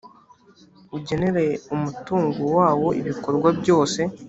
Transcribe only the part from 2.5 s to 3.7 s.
wawo ibikorwa